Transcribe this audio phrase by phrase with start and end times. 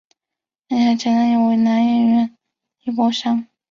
[0.69, 2.35] 安苡爱前男友为男演员
[2.81, 3.45] 李博翔。